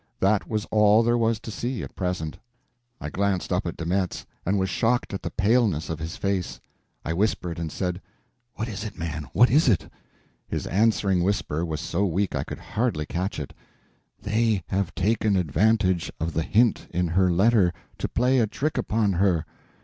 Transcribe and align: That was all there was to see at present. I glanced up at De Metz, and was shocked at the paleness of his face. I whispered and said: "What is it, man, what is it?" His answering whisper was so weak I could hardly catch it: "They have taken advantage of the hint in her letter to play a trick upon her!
That 0.19 0.49
was 0.49 0.65
all 0.71 1.03
there 1.03 1.15
was 1.15 1.39
to 1.41 1.51
see 1.51 1.83
at 1.83 1.95
present. 1.95 2.39
I 2.99 3.11
glanced 3.11 3.53
up 3.53 3.67
at 3.67 3.77
De 3.77 3.85
Metz, 3.85 4.25
and 4.47 4.57
was 4.57 4.67
shocked 4.67 5.13
at 5.13 5.21
the 5.21 5.29
paleness 5.29 5.91
of 5.91 5.99
his 5.99 6.15
face. 6.17 6.59
I 7.05 7.13
whispered 7.13 7.59
and 7.59 7.71
said: 7.71 8.01
"What 8.55 8.67
is 8.67 8.83
it, 8.83 8.97
man, 8.97 9.27
what 9.31 9.51
is 9.51 9.69
it?" 9.69 9.87
His 10.47 10.65
answering 10.65 11.21
whisper 11.21 11.63
was 11.63 11.81
so 11.81 12.03
weak 12.07 12.33
I 12.35 12.43
could 12.43 12.57
hardly 12.59 13.05
catch 13.05 13.39
it: 13.39 13.53
"They 14.19 14.63
have 14.69 14.95
taken 14.95 15.35
advantage 15.35 16.11
of 16.19 16.33
the 16.33 16.41
hint 16.41 16.87
in 16.89 17.09
her 17.09 17.29
letter 17.31 17.71
to 17.99 18.07
play 18.09 18.39
a 18.39 18.47
trick 18.47 18.79
upon 18.79 19.13
her! 19.13 19.45